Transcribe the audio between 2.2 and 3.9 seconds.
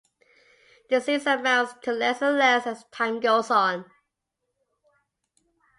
and less as time goes on.